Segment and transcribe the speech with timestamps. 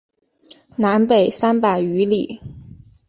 [0.77, 2.41] 南北三百余里。